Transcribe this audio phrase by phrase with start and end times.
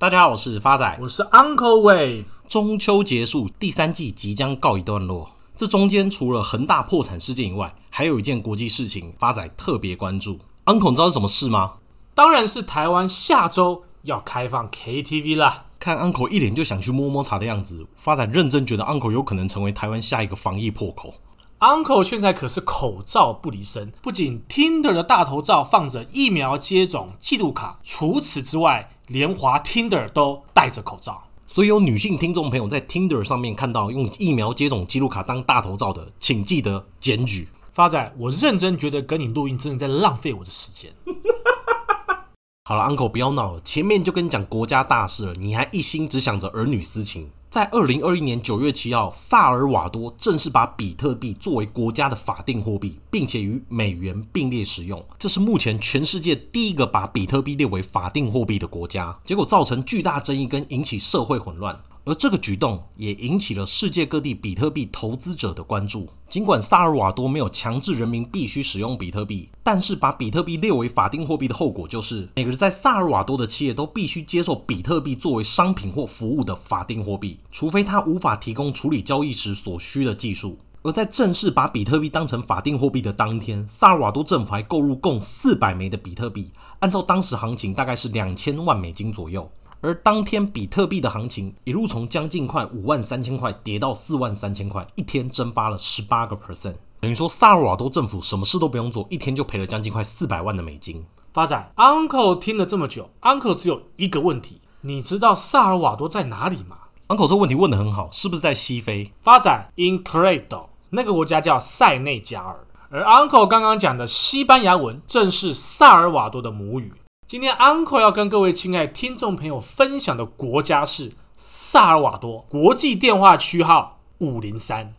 [0.00, 2.24] 大家好，我是发仔，我是 Uncle Wave。
[2.48, 5.32] 中秋结束，第三季即将告一段落。
[5.54, 10.38] 这中间除了恒大破产事件以外，还有一件国际事情，发仔特别关注。
[10.64, 11.74] Uncle，你知道是什么事吗？
[12.14, 15.66] 当然是台湾下周要开放 KTV 啦。
[15.78, 21.12] 看 Uncle 一脸就想去摸摸茶的样子，发仔认真觉得 Uncle 有可能成为台湾下一个防疫破口。
[21.60, 31.24] Uncle 现在可是口罩不离身，不仅 Tinder 的大头照放着疫苗接种记录卡，除此之外，连滑 Tinder 都戴着口罩。
[31.46, 37.48] 所以有女性听众朋友在 Tinder 上面看到用疫苗接种记录卡当大头照的，请记得检举。
[37.74, 40.90] 发仔，我认真觉得跟你录音真的在浪费我的时间。
[42.64, 47.28] 好了，Uncle 不要闹了，前面就跟你讲国家大事了，你还一心只想着儿女私情。
[47.50, 55.04] 在二零二一年九月七号，萨尔瓦多正式把比特币作为国家的法定货币，并且与美元并列使用。
[55.18, 59.18] 这是目前全世界第一个把比特币列为法定货币的国家。
[59.24, 61.76] 结果造成巨大争议跟引起社会混乱。
[62.04, 66.08] 而这个举动也引起了世界各地比特币投资者的关注。
[66.26, 80.58] 尽管萨尔瓦多没有强制人民必须使用比特币，但是把比特币列为法定货币的后果就是，每个在萨尔瓦多的企业都必须接受比特币作为商品或服务的法定货币，除非它无法提供处理交易时所需的技术。
[80.82, 89.50] 而在正式把比特币当成法定货币的当天，萨尔瓦多政府还购入共四百枚的比特币，按照当时行情大概是两千万美金左右。
[89.82, 101.04] 而当天比特币的行情一路从将近快五万三千块跌到四万三千块，一天蒸发了十八个 percent，等于说萨尔瓦多政府什么事都不用做，一天就赔了将近快四百万的美金。
[101.32, 106.76] 发展，Uncle 听了这么久，Uncle 只有一个问题，你知道萨尔瓦多在哪里吗
[107.08, 109.12] ？Uncle 这个问题问得很好，是不是在西非？
[109.22, 116.92] 发展，Incorrecto，那个国家叫塞内加尔，而 Uncle 刚刚讲的西班牙文正是萨尔瓦多的母语。
[117.30, 124.94] 今天 Uncle 要跟各位亲爱听众朋友分享的国家是萨尔瓦多，国际电话区号五零三。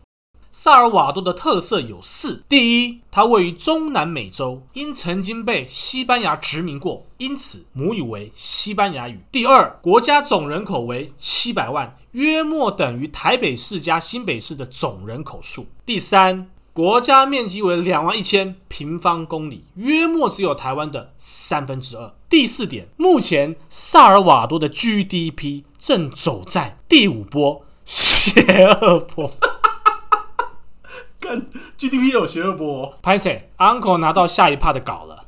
[0.50, 16.48] 萨尔瓦多的特色有四：第一，它位于中南美洲，因曾经被西班牙殖民过，因此母语为西班牙语；第二，国家总人口为七百万，约莫等于台北市加新北市的总人口数；第三。
[16.74, 22.14] 国家面积为两万一千平方公里，约莫只有台湾的三分之二。
[22.30, 29.32] 第四点，目前萨尔瓦多的 GDP 正走在第五波邪恶波。
[31.20, 31.46] 跟
[31.76, 32.94] GDP 有邪恶波？
[33.02, 35.26] 拍谢，Uncle 拿到下一趴的稿了。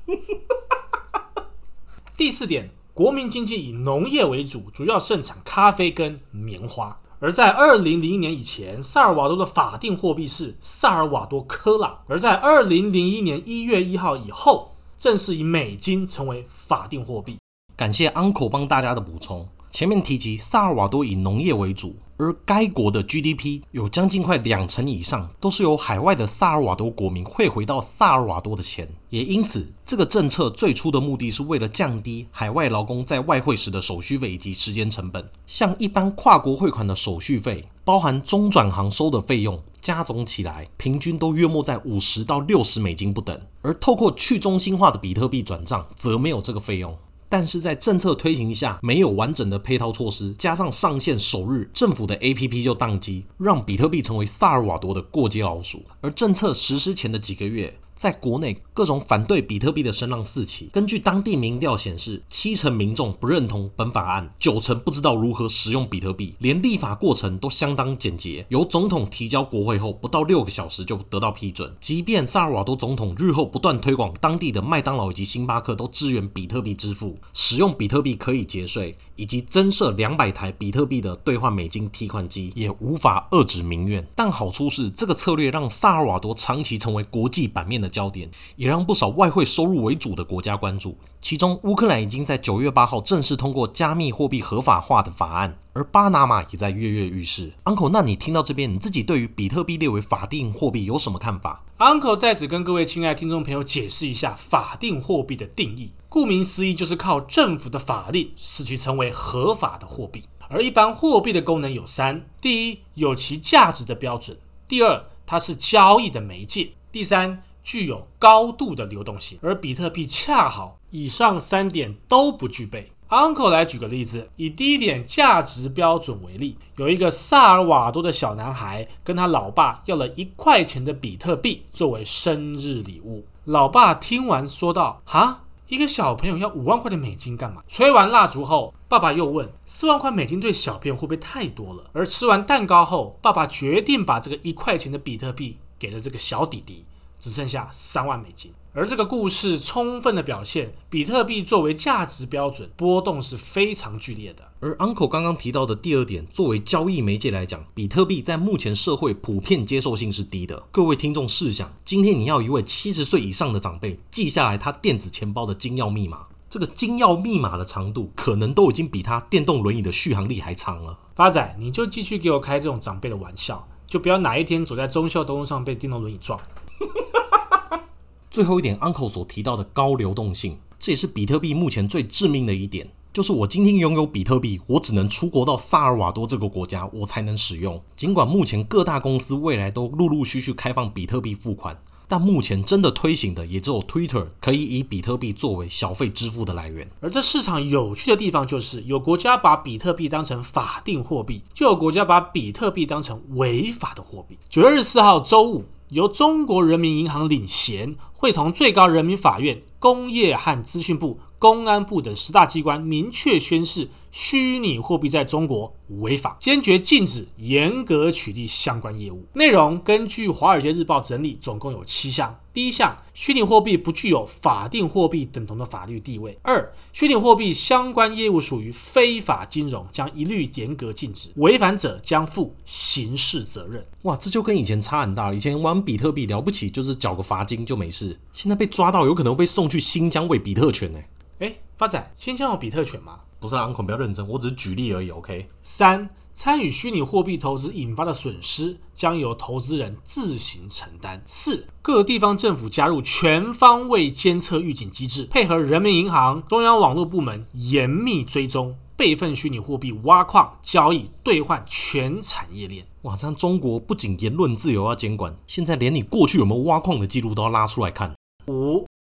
[2.16, 7.00] 第四点，国民经济以农业为主，主要盛产咖啡跟棉花。
[7.24, 17.38] 而在二零零一年以前，萨尔瓦多的法定货币是萨尔瓦多科朗；而在二零零一年一月一号以后，正式以美金成为法定货币。
[17.74, 19.48] 感谢 Uncle 帮大家的补充。
[19.70, 21.96] 前面提及萨尔瓦多以农业为主。
[22.16, 35.28] 而该国的 GDP 有将近快两成以上都是由海外的萨尔瓦多国民汇回到萨尔瓦多的钱，也因此这个政策最初的目的是为了降低海外劳工在外汇时的手续费以及时间成本。
[35.46, 43.38] 像一般跨国汇款的手续费，包含中转行收的费用，加总起来平均都约莫在五十到六十美金不等。
[43.62, 46.96] 而透过去中心化的比特币转账，则没有这个费用。
[47.36, 55.82] 但是在政策推行下，没有完整的配套措施，加上上线首日政府的 APP 就宕机，让比特币成为萨尔瓦多的过街老鼠。
[56.00, 60.68] 而政策实施前的几个月，在国内各种反对比特币的声浪四起。
[60.72, 71.74] 根据当地民调显示，七成民众不认同本法案，九成不知道如何使用比特币，连立法过程都相当简洁，由总统提交国会后不到六个小时就得到批准。
[71.80, 84.06] 即便萨尔瓦多总统日后不断推广当地的麦当劳以及星巴克都支援比特币支付，使用比特币可以节税，以及增设两百台比特币的兑换美金提款机，也无法遏止民怨。
[84.16, 90.96] 但好处是，这个策略让萨尔瓦多长期成为国际版面的焦点，也让不少外汇收入为主的国家关注。
[91.20, 97.52] 其中，乌克兰已经在九月八号正式通过加密货币合法化的法案，而巴拿马也在跃跃欲试。
[97.64, 105.92] Uncle，那你听到这边，你自己对于比特币列为法定货币有什么看法？Uncle 在此跟各位亲爱听众朋友解释一下法定货币的定义。
[106.08, 110.24] 顾名思义，就是靠政府的法令使其成为合法的货币。
[110.48, 114.36] 而一般货币的功能有三：第一，有其价值的标准；
[114.68, 116.74] 第二，它是交易的媒介。
[116.92, 122.92] 第三，具有高度的流动性，而比特币恰好以上三点都不具备。
[123.08, 133.24] Uncle 来举个例子，以第一点价值标准为例，有一个萨尔瓦多的小男孩跟他老爸要了一块钱的比特币作为生日礼物。
[133.44, 137.62] 老爸听完说道：“哈，一个小朋友要五万块的美金干嘛？
[137.68, 141.84] 吹完蜡烛后，爸爸又问：四万块美金对小朋友会不会太多了？
[141.92, 146.84] 而吃完蛋糕后，爸爸决定把这个一块钱的比特币给了这个小弟弟，
[147.24, 148.52] 只剩下三万美金。
[148.74, 154.52] 而这个故事充分的表现，比特币作为价值标准，波动是非常剧烈的。
[154.60, 160.64] 而 Uncle 刚刚提到的第二点，作为交易媒介来讲，比特币在目前社会普遍接受性是低的。
[160.70, 170.98] 各位听众试想，今天你要一位七十岁以上的长辈记下来他电子钱包的金钥密码，这个金钥密码的长度，可能都已经比他电动轮椅的续航力还长了。
[171.14, 176.40] 发仔，你就继续给我开这种长辈的玩笑，就不要哪一天走在忠孝东路上被电动轮椅撞。
[178.30, 182.90] 最后一点，Uncle 所提到的高流动性，这也是比特币目前最致命的一点。
[183.12, 187.80] 就是我今天拥有比特币，我只能出国到萨尔瓦多这个国家，我才能使用。
[187.94, 191.78] 尽管目前各大公司未来都陆陆续续开放比特币付款，
[192.08, 196.90] 但目前真的推行的也只有 Twitter 可以以比特币作为小费支付的来源。
[196.98, 204.36] 而这市场有趣的地方就是，有国家把比特币当成法定货币，就有国家把比特币当成违法的货币。
[204.48, 205.64] 九月二十四号周五。
[205.90, 219.26] 由中国人民银行领衔，会同最高人民法院、工业和资讯部、公安部等十大机关明确宣示，虚拟货币在中国违法，坚决禁止，严格取缔相关业务。
[219.34, 222.38] 内容根据《华尔街日报》整理，总共有七项。
[222.54, 226.38] 第一项，虚拟货币不具有法定货币等同的法律地位。
[226.42, 233.84] 二，虚拟货币相关业务属于非法金融，将一律严格禁止，违反者将负刑事责任。
[234.02, 235.34] 哇，这就跟以前差很大了。
[235.34, 238.18] 以前玩比特币了不起，就是缴个罚金就没事。
[238.32, 240.98] 现在被抓到，有可能被送去新疆喂比特犬呢。
[241.38, 243.20] 哎，发仔，新疆有比特犬吗？
[243.40, 245.10] 不是啊，Uncle，不要认真，我只是举例而已。
[245.10, 245.48] OK。
[245.62, 246.10] 三。
[246.36, 251.22] 参与虚拟货币投资引发的损失将由投资人自行承担。
[251.24, 262.84] 四、各地方政府加入全方位监测预警机制，配合人民银行、中央网络部门严密追踪备份虚拟货币挖矿、交易、兑换全产业链。
[263.02, 268.12] 哇，这样中国不仅言论自由要监管，现在连你过去有没有挖矿的记录都要拉出来看。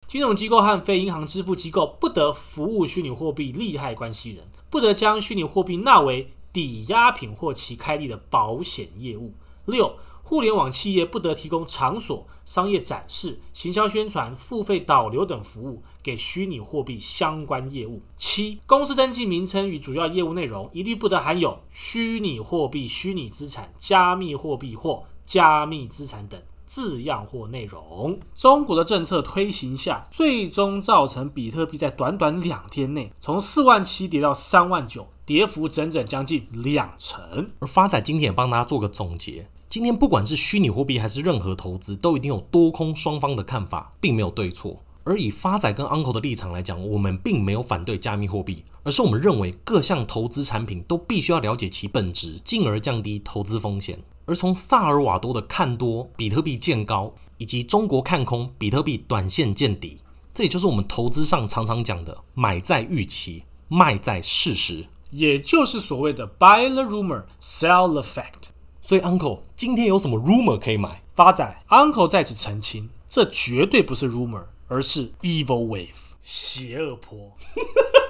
[0.06, 6.30] 金融机构和非银行支付机构不得服务虚拟货币利害关系人，不得将虚拟货币纳为。
[6.56, 9.34] 抵押品或其开立的保险业务。
[9.66, 18.00] 六、互联网企业不得提供场所、商业展示、行销宣传、付费导流等服务给虚拟货币相关业务。
[18.16, 28.18] 七、公司登记名称与主要业务内容一律不得含有虚拟货币、虚拟资产、加密货币或加密资产等字样或内容。
[28.34, 35.06] 中国的政策推行下，最终造成比特币在短短两天内从四万七跌到三万九。
[35.26, 39.48] 跌幅整整将近两成，而发仔今天也帮大家做个总结。
[39.66, 44.84] 今天不管是虚拟货币还是任何投资，都一定有多空双方的看法，并没有对错。
[45.02, 53.98] 而以发仔跟 Uncle 的立场来讲，我们并没有反对加密货币，而是我们认为各项投资产品都必须要了解其本质，进而降低投资风险。
[54.26, 60.00] 而从萨尔瓦多的看多比特币见高，以及中国看空比特币短线见底，
[60.34, 64.86] 这也就是我们投资上常常讲的买在预期，卖在事实。
[65.12, 68.50] 也就是所谓的 buy the rumor, sell the fact。
[68.82, 71.02] 所以，Uncle 今天有什么 rumor 可以买？
[71.14, 77.36] 发仔，Uncle 在此澄清，这绝对不是 rumor，而是 evil wave，邪恶波。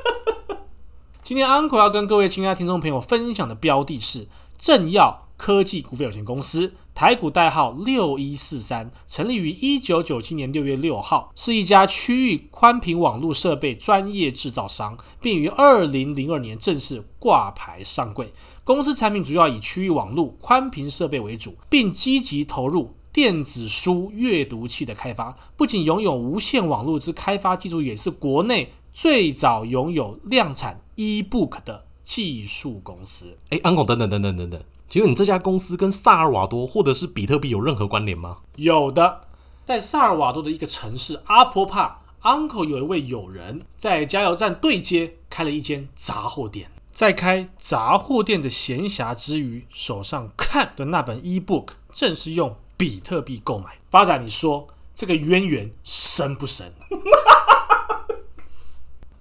[1.22, 5.25] 今天 Uncle 要跟各位亲爱的听众朋友分享的标的是正耀。
[5.36, 18.32] 科技股份有限公司，台股代号六一四三，成立于一九九七年六月六号，是一家区域宽频网络设备专业制造商，并于二零零二年正式挂牌上柜。
[18.64, 25.36] 公司产品主要以区域网络宽频设备为主，并积极投入电子书阅读器的开发。
[25.56, 33.36] 不仅拥有无线网络之开发技术，也是国内最早拥有量产 e-book 的技术公司。
[33.50, 34.60] 哎，Uncle，等等等等等等。
[34.88, 38.38] 请问你这家公司跟萨尔瓦多或者是比特币有任何关联吗？
[38.54, 39.22] 有的，
[39.64, 53.78] 在萨尔瓦多的一个城市阿波帕，Uncle 有一位友人在加油站对接开了一间杂货店，在开杂货店的闲暇之余，手上看的那本 e-book 正是用比特币购买。
[53.90, 56.72] 发展，你说这个渊源深不深？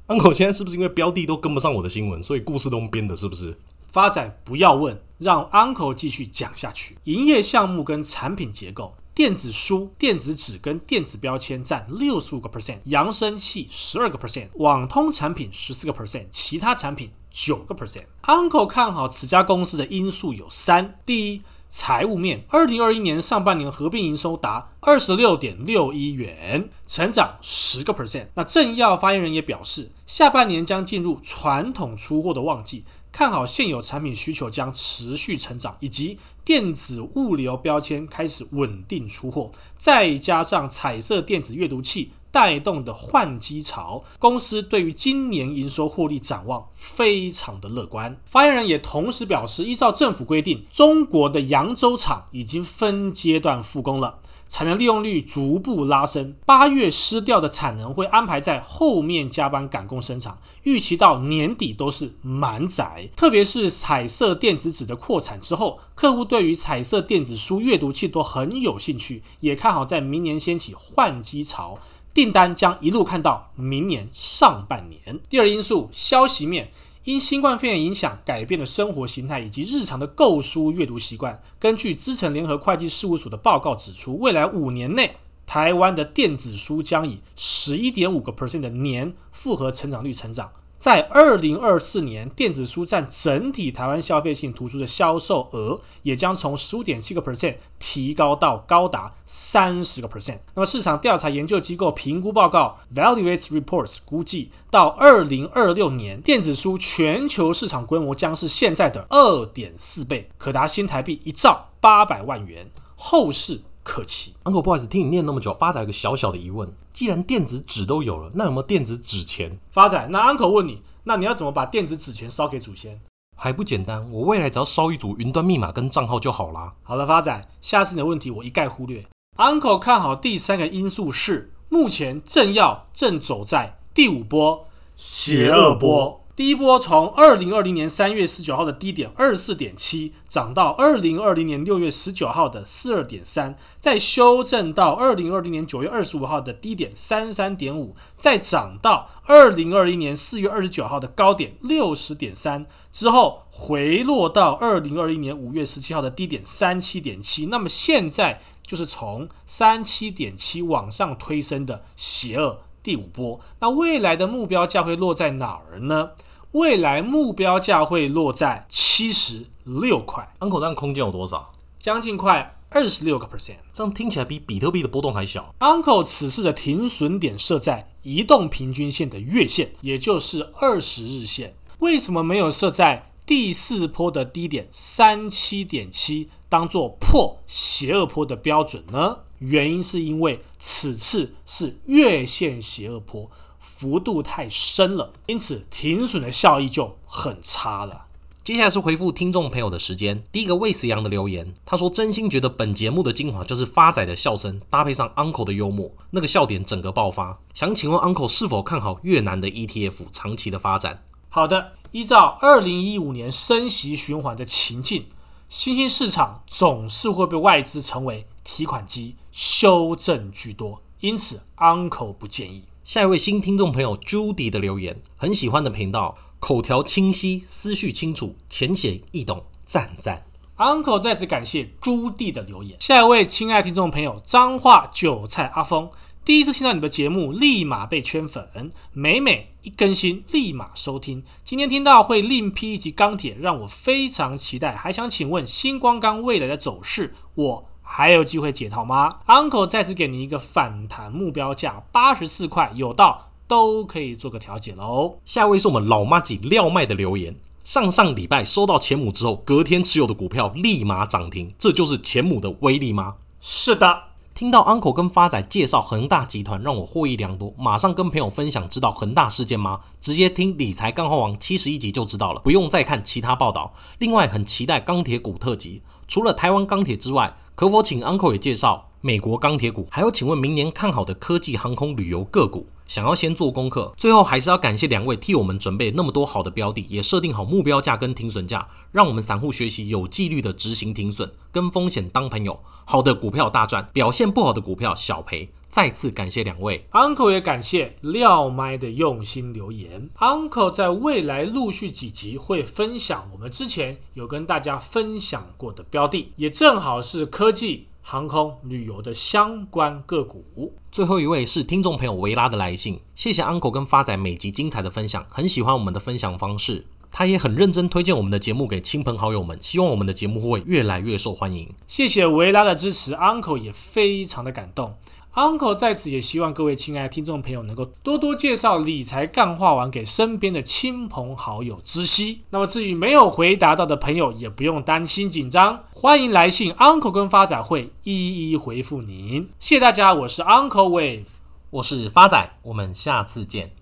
[0.08, 3.58] Uncle 现在是不是因为标的都跟不上我的新闻，所以故事都编的，是不是？
[3.88, 6.98] 发展不要问，让 Uncle 继续讲下去。
[7.06, 18.04] 营业项目跟产品结构：电子书、电子纸跟电子标签占六十五个 percent，扬声器十二个 percent，网通产品十四个 percent，其他产品九个 percent。
[18.24, 28.28] Uncle 看好此家公司的因素有三：第一，财务面，二零二一年上半年合并营收达二十六点六亿元，成长十个 percent。
[28.36, 32.84] 那政要发言人也表示，下半年将进入传统出货的旺季。
[33.16, 48.20] 看好现有产品需求将持续成长，以及电子物流标签开始稳定出货，再加上彩色电子阅读器带动的换机潮，公司对于今年营收获利展望非常的乐观。
[48.26, 54.20] 发言人也同时表示，依照政府规定，中国的扬州厂已经分阶段复工了。
[54.48, 63.10] 产能利用率逐步拉升，八月失掉的产能会安排在后面加班赶工生产，预期到年底都是满载。
[63.16, 71.80] 特别是彩色电子纸的扩产之后，客户对于彩色电子书阅读器都很有兴趣，也看好在明年掀起换机潮，
[72.14, 75.20] 订单将一路看到明年上半年。
[75.28, 76.72] 第二因素，消息面。
[77.06, 81.40] 因新冠肺炎影响，改变的生活形态以及日常的购书阅读习惯。
[81.60, 90.50] 根据资诚联合会计事务所的报告指出，未来五年内，台湾的电子书将以十一点五个 percent 的年复合成长率成长。
[90.78, 100.40] 在二零二四年，电子书占整体台湾消费性图书的销售额也将从十五点七个 percent 提高到高达三十个 percent。
[100.54, 112.70] 那么，市场调查研究机构评估报告 Valuates Reports 估计，到二零二六年，电子书全球市场规模将是现在的二点四倍，可达新台币一兆八百万元。
[112.96, 113.62] 后市。
[113.86, 119.60] 客气，Uncle，不好意思，听你念那么久，发仔有个小小的疑问：既然电子纸都有了，那有没有电子纸钱？
[119.70, 123.00] 发仔，那 Uncle 问你，那你要怎么把电子纸钱烧给祖先？
[123.38, 126.74] 还不简单，我未来只要烧一组云端密码跟账号就好啦。
[126.82, 129.06] 好了，发仔，下次你的问题我一概忽略。
[129.38, 134.66] Uncle 看好第三个因素是，目前正要正走在第五波
[134.96, 136.25] 邪恶波。
[136.36, 157.46] 第一波从二零二零年三月十九号的低点二十四点七涨到二零二零年六月十九号的四二点三，再修正到二零二零年九月二十五号的低点三三点五，再涨到二零二一年四月二十九号的高点六十点三，之后回落到二零二一年五月十七号的低点三七点七。
[157.46, 162.65] 那么现在就是从三七点七往上推升的邪恶。
[162.86, 166.12] 第五波，那未来的目标价会落在哪儿呢？
[166.52, 170.32] 未来目标价会落在七十六块。
[170.40, 171.52] Uncle，这样空间有多少？
[171.80, 173.56] 将近快二十六个 percent。
[173.74, 175.56] 这样听起来比比特币的波动还小。
[175.62, 181.56] Uncle 此次的停损点设在移动平均线的月线，也就是二十日线。
[181.80, 189.22] 为什么没有设在第四波的低点三七点七，当做破邪恶波的标准呢？
[189.40, 198.04] 原因是因为此次是月线斜恶坡，幅度太深了，因此停损的效益就很差了。
[198.44, 200.24] 接下来是回复听众朋友的时间。
[200.32, 207.40] 第一个魏思阳的留言，他说：“真心觉得本节目的精华就是发仔的笑声搭配上 Uncle 的幽默，那个笑点整个爆发。
[207.56, 215.08] 想请问 Uncle 是否看好越南的 ETF 长期的发展？”好的，依照二零一五年升息循环的情境，
[215.50, 219.16] 新兴市场总是会被外资成为提款机。
[219.36, 222.64] 修正居多，因此 Uncle 不建议。
[222.86, 230.26] 下一位新听众朋友 Judy 的留言，很喜欢的频道，口条清晰，思绪清楚，浅显易懂，赞赞。
[230.56, 232.78] Uncle 再次感谢朱棣的留言。
[232.80, 235.92] 下一位亲爱听众朋友，彰化韭菜阿峰，
[236.24, 241.26] 第一次听到你的节目，立马被圈粉，每每一更新立马收听。
[241.44, 244.74] 今天听到会另辟一集钢铁，让我非常期待。
[244.78, 247.70] 还想请问新光钢未来的走势，我。
[247.88, 255.20] 还有机会解套吗？Uncle 再次给你一个反弹目标价八十四块，有到都可以做个调解喽。
[255.24, 263.16] 下一位是我们老妈几廖麦的留言，上上礼拜收到钱母之后，隔天持有的股票立马涨停，这就是钱母的威力吗？
[263.40, 264.02] 是的，
[264.34, 269.82] 听到 Uncle 跟发仔介绍恒大集团，让我获益良多，马上跟朋友分享，知道恒大事件吗？
[270.02, 273.74] 直接听理财干货王七十一集就知道了，不用再看其他报道。
[274.00, 277.38] 另外，很期待钢铁股特辑，除了台湾钢铁之外。
[277.56, 278.92] 可否请 Uncle 也介绍？
[279.06, 279.88] 美国钢铁股？
[279.92, 282.66] 还有，请问明年看好的科技、航空、旅游个股？
[282.88, 283.94] 想要先做功课。
[283.96, 292.60] 最后还是要感谢两位替我们准备那么多好的标的，也设定好目标价跟停损价，让我们散户学习有纪律的执行停损，跟风险当朋友。
[292.84, 295.52] 好的股票大赚，表现不好的股票小赔。
[295.70, 300.10] 再次感谢两位，Uncle 也感谢廖麦的用心留言。
[300.18, 310.76] Uncle 在未来陆续几集会分享我们之前有跟大家分享过的标的，也正好是科技、航空、旅游的相关个股。
[310.92, 316.86] 最后一位是听众朋友维拉的来信，谢谢 Uncle 跟发仔每集精彩的分享，很喜欢我们的分享方式。
[317.10, 321.74] 他也很认真推荐我们的节目给亲朋好友们，希望我们的节目会越来越受欢迎。
[321.88, 324.96] 谢谢维拉的支持，Uncle 也非常的感动。
[325.36, 332.44] Uncle 在此也希望各位亲爱的听众朋友能够多多介绍理财干话王给身边的亲朋好友知悉。
[332.52, 339.50] 那么至于没有回答到的朋友，也不用担心紧张，欢迎来信，Uncle 跟发仔会一一回复您。
[339.60, 341.26] 谢谢大家，我是 Uncle Wave，
[341.70, 343.74] 我是发仔，我们下次见。